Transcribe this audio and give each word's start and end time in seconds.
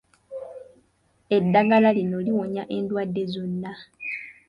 Eddagala 1.37 1.89
lino 1.97 2.17
liwonya 2.25 2.63
endwadde 2.77 3.23
zonna. 3.33 3.71